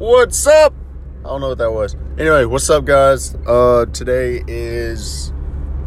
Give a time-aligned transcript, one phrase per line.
[0.00, 0.72] What's up?
[1.18, 1.94] I don't know what that was.
[2.16, 3.34] Anyway, what's up, guys?
[3.46, 5.30] Uh, today is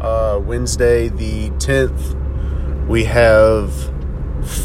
[0.00, 2.86] uh, Wednesday, the 10th.
[2.86, 3.74] We have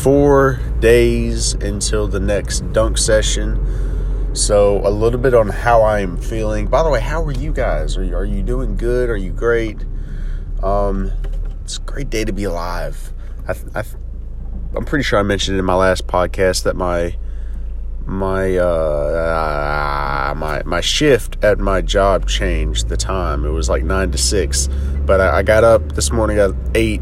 [0.04, 4.36] four days until the next dunk session.
[4.36, 6.68] So, a little bit on how I'm feeling.
[6.68, 7.98] By the way, how are you guys?
[7.98, 9.10] Are you, are you doing good?
[9.10, 9.84] Are you great?
[10.62, 11.12] Um,
[11.64, 13.14] it's a great day to be alive.
[13.48, 13.84] I, I,
[14.76, 17.16] I'm pretty sure I mentioned in my last podcast that my
[18.10, 23.46] my uh, my my shift at my job changed the time.
[23.46, 24.68] It was like nine to six,
[25.06, 27.02] but I, I got up this morning at eight.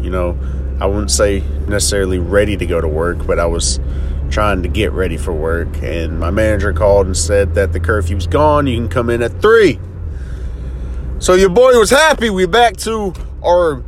[0.00, 0.38] You know,
[0.78, 3.80] I wouldn't say necessarily ready to go to work, but I was
[4.30, 5.68] trying to get ready for work.
[5.82, 8.66] And my manager called and said that the curfew's gone.
[8.66, 9.80] You can come in at three.
[11.18, 12.28] So your boy was happy.
[12.28, 13.82] We're back to our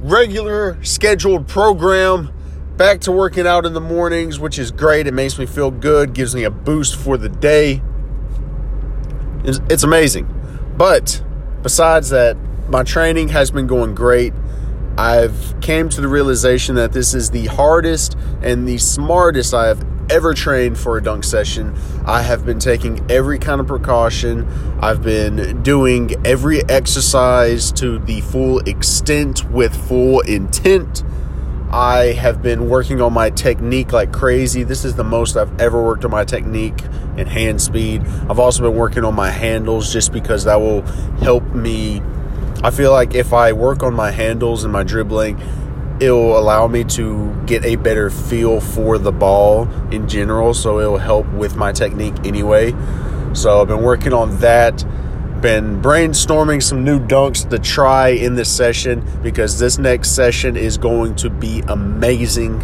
[0.00, 2.30] regular scheduled program
[2.76, 5.06] back to working out in the mornings, which is great.
[5.06, 7.82] It makes me feel good, gives me a boost for the day.
[9.44, 10.28] It's, it's amazing.
[10.76, 11.22] But
[11.62, 12.36] besides that,
[12.68, 14.32] my training has been going great.
[14.96, 19.84] I've came to the realization that this is the hardest and the smartest I have
[20.10, 21.74] ever trained for a dunk session.
[22.04, 24.46] I have been taking every kind of precaution.
[24.80, 31.02] I've been doing every exercise to the full extent with full intent.
[31.70, 34.62] I have been working on my technique like crazy.
[34.62, 36.80] This is the most I've ever worked on my technique
[37.16, 38.02] and hand speed.
[38.28, 40.82] I've also been working on my handles just because that will
[41.20, 42.00] help me.
[42.62, 45.40] I feel like if I work on my handles and my dribbling,
[46.00, 50.54] it'll allow me to get a better feel for the ball in general.
[50.54, 52.72] So it'll help with my technique anyway.
[53.32, 54.84] So I've been working on that
[55.44, 60.78] been brainstorming some new dunks to try in this session because this next session is
[60.78, 62.62] going to be amazing.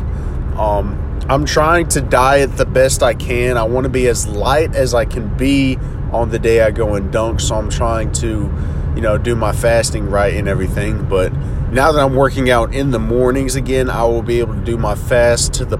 [0.56, 3.58] Um, I'm trying to diet the best I can.
[3.58, 5.76] I want to be as light as I can be
[6.10, 8.50] on the day I go and dunk, so I'm trying to,
[8.94, 11.06] you know, do my fasting right and everything.
[11.06, 11.34] But
[11.70, 14.78] now that I'm working out in the mornings again, I will be able to do
[14.78, 15.76] my fast to the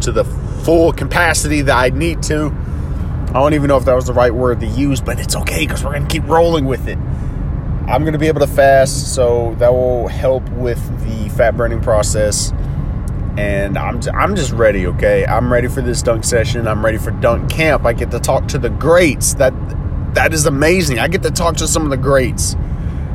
[0.00, 0.24] to the
[0.64, 2.52] full capacity that I need to
[3.30, 5.64] I don't even know if that was the right word to use, but it's okay
[5.64, 6.98] because we're going to keep rolling with it.
[7.86, 11.80] I'm going to be able to fast, so that will help with the fat burning
[11.80, 12.52] process.
[13.38, 15.24] And I'm, I'm just ready, okay?
[15.26, 16.66] I'm ready for this dunk session.
[16.66, 17.86] I'm ready for dunk camp.
[17.86, 19.34] I get to talk to the greats.
[19.34, 19.54] That
[20.14, 20.98] that is amazing.
[20.98, 22.56] I get to talk to some of the greats.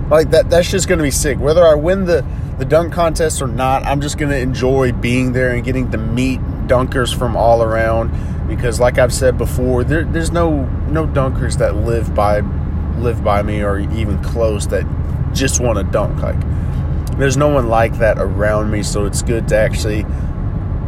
[0.09, 1.40] Like that that's just going to be sick.
[1.40, 2.26] Whether I win the
[2.58, 5.97] the dunk contest or not, I'm just going to enjoy being there and getting to
[5.97, 8.12] meet dunkers from all around
[8.48, 12.40] because like I've said before, there, there's no no dunkers that live by
[12.98, 14.86] live by me or even close that
[15.34, 16.22] just want to dunk.
[16.22, 16.40] Like
[17.18, 20.06] there's no one like that around me, so it's good to actually,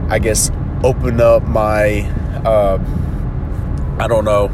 [0.09, 0.51] I guess,
[0.83, 2.01] open up my
[2.45, 2.77] uh,
[3.99, 4.49] I don't know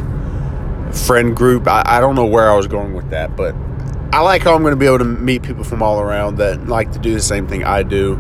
[0.93, 1.67] friend group.
[1.67, 3.55] I, I don't know where I was going with that, but
[4.13, 6.67] I like how I'm going to be able to meet people from all around that
[6.67, 8.15] like to do the same thing I do.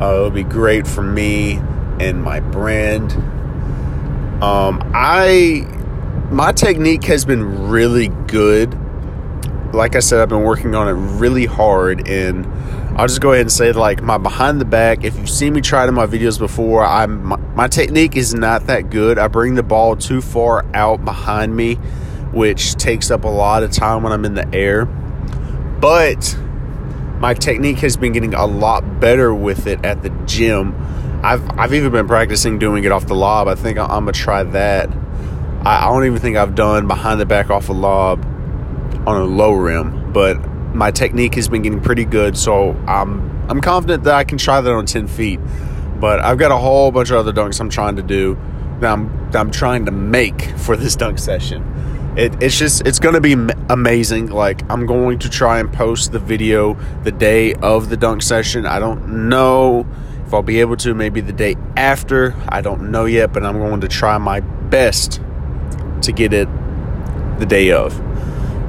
[0.00, 1.60] Uh, it'll be great for me
[2.00, 3.12] and my brand
[4.42, 5.66] um, I
[6.30, 8.76] my technique has been really good.
[9.74, 12.46] Like I said, I've been working on it really hard, and
[12.96, 15.02] I'll just go ahead and say like my behind the back.
[15.02, 18.66] If you've seen me try in my videos before, I'm my, my technique is not
[18.68, 19.18] that good.
[19.18, 21.74] I bring the ball too far out behind me,
[22.32, 24.84] which takes up a lot of time when I'm in the air.
[24.84, 26.38] But
[27.18, 30.76] my technique has been getting a lot better with it at the gym
[31.22, 33.48] I've I've even been practicing doing it off the lob.
[33.48, 34.88] I think I'm gonna try that.
[35.64, 38.24] I, I don't even think I've done behind the back off a lob
[39.06, 40.38] on a low rim, but
[40.74, 42.36] my technique has been getting pretty good.
[42.36, 45.40] So I'm I'm confident that I can try that on ten feet.
[45.98, 48.38] But I've got a whole bunch of other dunks I'm trying to do
[48.80, 51.64] that I'm that I'm trying to make for this dunk session.
[52.16, 53.34] It, it's just it's to be
[53.68, 54.28] amazing.
[54.28, 58.66] Like I'm going to try and post the video the day of the dunk session.
[58.66, 59.86] I don't know
[60.28, 63.56] if I'll be able to, maybe the day after, I don't know yet, but I'm
[63.56, 65.22] going to try my best
[66.02, 66.46] to get it
[67.38, 67.98] the day of.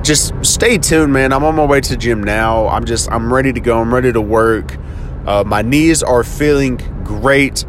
[0.01, 1.33] Just stay tuned, man.
[1.33, 2.69] I'm on my way to the gym now.
[2.69, 3.77] I'm just, I'm ready to go.
[3.77, 4.77] I'm ready to work.
[5.25, 7.65] Uh, my knees are feeling great.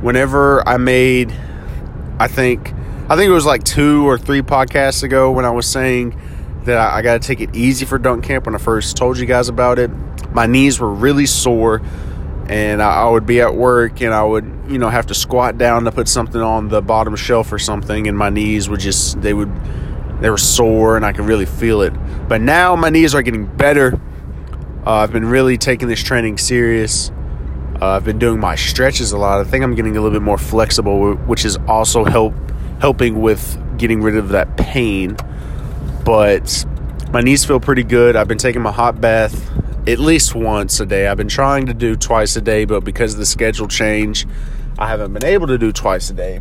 [0.00, 1.32] Whenever I made,
[2.18, 2.72] I think,
[3.08, 6.20] I think it was like two or three podcasts ago when I was saying
[6.64, 9.18] that I, I got to take it easy for dunk camp when I first told
[9.18, 9.92] you guys about it.
[10.32, 11.80] My knees were really sore
[12.50, 15.84] and I, would be at work and I would, you know, have to squat down
[15.84, 19.32] to put something on the bottom shelf or something, and my knees would just they
[19.32, 19.52] would
[20.20, 21.92] they were sore and I could really feel it.
[22.28, 24.00] But now my knees are getting better.
[24.84, 27.12] Uh, I've been really taking this training serious.
[27.80, 29.40] Uh, I've been doing my stretches a lot.
[29.40, 32.34] I think I'm getting a little bit more flexible, which is also help
[32.80, 35.16] helping with getting rid of that pain.
[36.04, 36.64] But
[37.12, 38.16] my knees feel pretty good.
[38.16, 39.48] I've been taking my hot bath
[39.86, 41.06] at least once a day.
[41.06, 44.26] I've been trying to do twice a day, but because of the schedule change,
[44.78, 46.40] I haven't been able to do twice a day.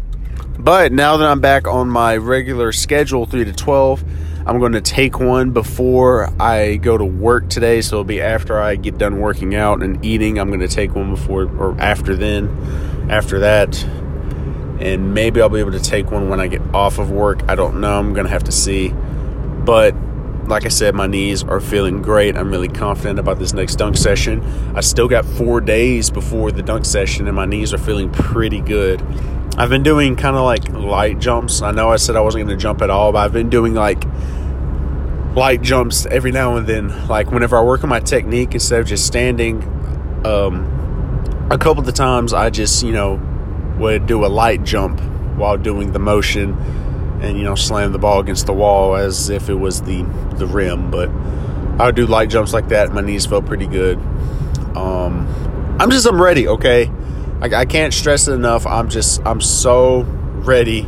[0.57, 4.03] But now that I'm back on my regular schedule, 3 to 12,
[4.45, 7.81] I'm going to take one before I go to work today.
[7.81, 10.37] So it'll be after I get done working out and eating.
[10.37, 12.49] I'm going to take one before or after then.
[13.09, 13.83] After that,
[14.79, 17.41] and maybe I'll be able to take one when I get off of work.
[17.47, 17.97] I don't know.
[17.97, 18.89] I'm going to have to see.
[18.89, 19.95] But
[20.49, 22.35] like I said, my knees are feeling great.
[22.35, 24.43] I'm really confident about this next dunk session.
[24.75, 28.59] I still got four days before the dunk session, and my knees are feeling pretty
[28.59, 29.01] good.
[29.57, 31.61] I've been doing kind of like light jumps.
[31.61, 33.75] I know I said I wasn't going to jump at all, but I've been doing
[33.75, 34.03] like
[35.35, 37.07] light jumps every now and then.
[37.07, 39.61] Like whenever I work on my technique, instead of just standing,
[40.25, 43.21] um, a couple of the times I just, you know,
[43.77, 44.99] would do a light jump
[45.37, 46.57] while doing the motion
[47.21, 50.03] and you know slam the ball against the wall as if it was the
[50.37, 50.91] the rim.
[50.91, 51.09] But
[51.79, 52.91] i do light jumps like that.
[52.93, 53.97] My knees felt pretty good.
[54.75, 55.27] Um,
[55.79, 56.91] i'm just i'm ready okay?
[57.41, 58.65] I, I can't stress it enough.
[58.65, 60.83] I'm just i'm so ready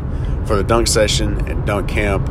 [0.45, 2.29] for the dunk session and dunk camp.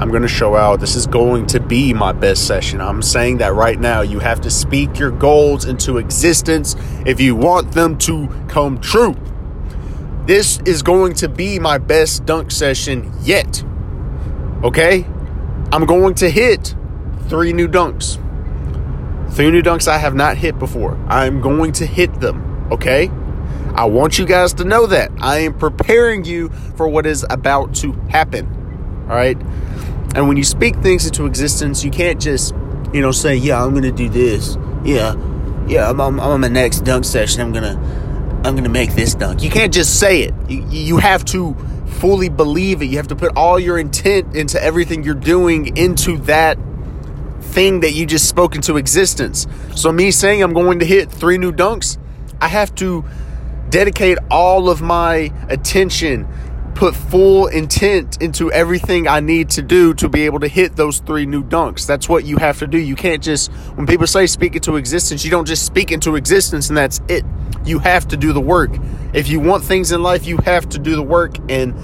[0.00, 0.78] I'm going to show out.
[0.78, 2.80] This is going to be my best session.
[2.80, 4.02] I'm saying that right now.
[4.02, 9.16] You have to speak your goals into existence if you want them to come true
[10.28, 13.64] this is going to be my best dunk session yet.
[14.62, 15.06] Okay?
[15.72, 16.74] I'm going to hit
[17.28, 18.16] three new dunks.
[19.32, 20.98] Three new dunks I have not hit before.
[21.08, 22.68] I'm going to hit them.
[22.70, 23.10] Okay?
[23.74, 25.10] I want you guys to know that.
[25.18, 29.06] I am preparing you for what is about to happen.
[29.08, 29.40] All right?
[30.14, 32.54] And when you speak things into existence, you can't just,
[32.92, 34.58] you know, say, yeah, I'm going to do this.
[34.84, 35.14] Yeah.
[35.66, 37.40] Yeah, I'm, on my next dunk session.
[37.40, 37.87] I'm going to
[38.44, 39.42] I'm going to make this dunk.
[39.42, 40.34] You can't just say it.
[40.48, 41.54] You, you have to
[41.98, 42.86] fully believe it.
[42.86, 46.56] You have to put all your intent into everything you're doing into that
[47.40, 49.46] thing that you just spoke into existence.
[49.74, 51.98] So, me saying I'm going to hit three new dunks,
[52.40, 53.04] I have to
[53.70, 56.26] dedicate all of my attention
[56.78, 61.00] put full intent into everything I need to do to be able to hit those
[61.00, 61.88] three new dunks.
[61.88, 62.78] That's what you have to do.
[62.78, 66.68] You can't just, when people say speak into existence, you don't just speak into existence
[66.68, 67.24] and that's it.
[67.64, 68.70] You have to do the work.
[69.12, 71.36] If you want things in life, you have to do the work.
[71.48, 71.74] And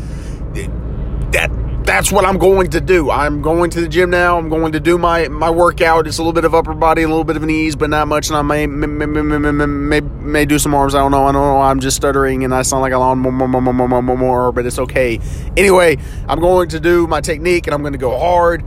[1.32, 1.50] that
[1.84, 3.10] that's what I'm going to do.
[3.10, 4.38] I'm going to the gym now.
[4.38, 6.06] I'm going to do my, my workout.
[6.06, 8.28] It's a little bit of upper body, a little bit of knees, but not much.
[8.28, 10.94] And I may may, may, may, may, may do some arms.
[10.94, 11.26] I don't know.
[11.26, 11.60] I don't know.
[11.60, 14.52] I'm just stuttering and I sound like a more, more, more, more, more, more, more,
[14.52, 15.20] but it's okay.
[15.56, 18.64] Anyway, I'm going to do my technique and I'm going to go hard.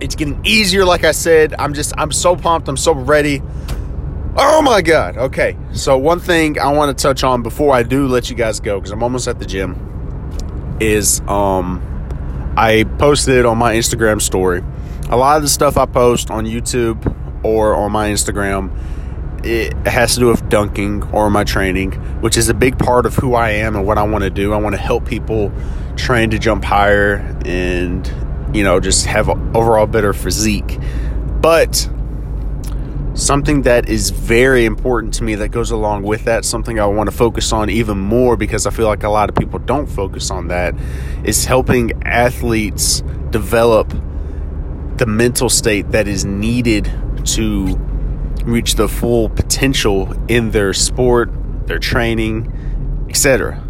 [0.00, 1.54] It's getting easier, like I said.
[1.56, 2.68] I'm just, I'm so pumped.
[2.68, 3.42] I'm so ready.
[4.36, 5.16] Oh my God.
[5.16, 5.56] Okay.
[5.72, 8.78] So, one thing I want to touch on before I do let you guys go,
[8.78, 11.86] because I'm almost at the gym, is, um,
[12.56, 14.62] I posted it on my Instagram story.
[15.08, 18.70] A lot of the stuff I post on YouTube or on my Instagram,
[19.44, 23.14] it has to do with dunking or my training, which is a big part of
[23.16, 24.52] who I am and what I want to do.
[24.52, 25.52] I want to help people
[25.96, 28.06] train to jump higher and,
[28.54, 30.78] you know, just have overall better physique.
[31.40, 31.88] But
[33.14, 37.10] something that is very important to me that goes along with that, something I want
[37.10, 40.30] to focus on even more because I feel like a lot of people don't focus
[40.30, 40.74] on that,
[41.24, 43.92] is helping athletes develop
[44.96, 46.90] the mental state that is needed
[47.24, 47.76] to
[48.44, 51.30] reach the full potential in their sport,
[51.66, 53.62] their training, etc.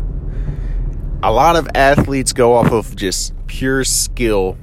[1.23, 4.57] A lot of athletes go off of just pure skill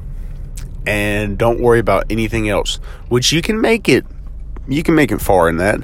[0.85, 4.05] and don't worry about anything else, which you can make it
[4.67, 5.81] you can make it far in that,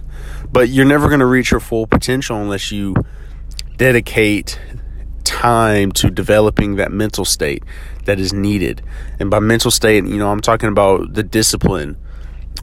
[0.52, 2.96] but you're never going to reach your full potential unless you
[3.78, 4.60] dedicate
[5.24, 7.64] time to developing that mental state
[8.06, 8.82] that is needed.
[9.20, 11.98] And by mental state, you know, I'm talking about the discipline.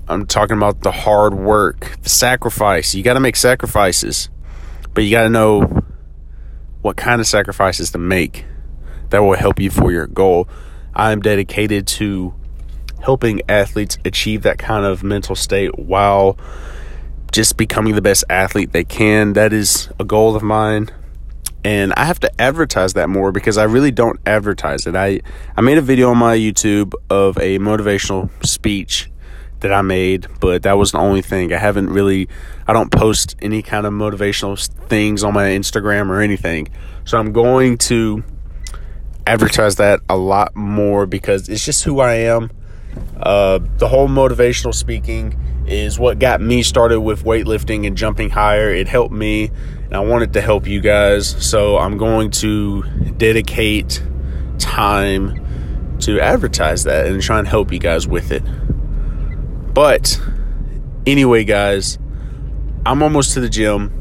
[0.09, 2.95] I'm talking about the hard work, the sacrifice.
[2.95, 4.29] You got to make sacrifices,
[4.95, 5.83] but you got to know
[6.83, 8.45] what kind of sacrifices to make
[9.11, 10.49] that will help you for your goal.
[10.95, 12.35] I'm dedicated to
[13.03, 16.39] helping athletes achieve that kind of mental state while
[17.33, 19.35] just becoming the best athlete they can.
[19.35, 20.91] That is a goal of mine.
[21.63, 24.97] And I have to advertise that more because I really don't advertise it.
[24.97, 25.21] I,
[25.57, 29.11] I made a video on my YouTube of a motivational speech
[29.61, 31.53] that I made, but that was the only thing.
[31.53, 32.29] I haven't really,
[32.67, 36.69] I don't post any kind of motivational things on my Instagram or anything.
[37.05, 38.25] So I'm going to
[39.27, 42.51] advertise that a lot more because it's just who I am.
[43.23, 48.71] Uh, the whole motivational speaking is what got me started with weightlifting and jumping higher.
[48.71, 49.51] It helped me,
[49.85, 51.29] and I wanted to help you guys.
[51.45, 52.83] So I'm going to
[53.19, 54.03] dedicate
[54.59, 58.43] time to advertise that and try and help you guys with it.
[59.75, 60.21] But
[61.07, 61.99] anyway, guys,
[62.87, 63.97] I'm almost to the gym.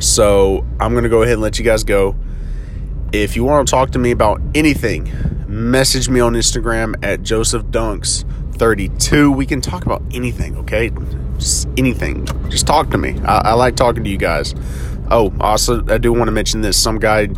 [0.00, 2.16] So I'm going to go ahead and let you guys go.
[3.12, 5.06] If you want to talk to me about anything,
[5.62, 9.30] message me on Instagram at Joseph Dunks 32.
[9.30, 10.90] We can talk about anything, okay?
[11.38, 12.26] Just anything.
[12.48, 13.18] Just talk to me.
[13.20, 14.54] I, I like talking to you guys.
[15.10, 16.80] Oh, also, I do want to mention this.
[16.80, 17.28] Some guy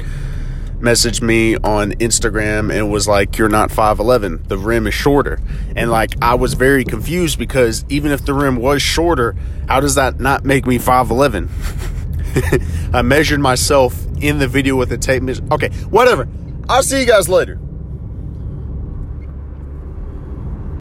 [0.81, 4.49] messaged me on Instagram and was like, You're not 5'11.
[4.49, 5.41] The rim is shorter.
[5.75, 9.35] And like, I was very confused because even if the rim was shorter,
[9.69, 11.49] how does that not make me 5'11?
[12.95, 15.43] I measured myself in the video with a tape measure.
[15.51, 16.29] Okay, whatever.
[16.69, 17.59] I'll see you guys later.